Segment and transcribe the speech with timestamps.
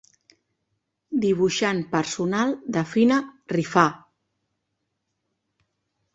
[1.25, 3.19] Dibuixant personal de Fina
[3.55, 3.85] Rifà.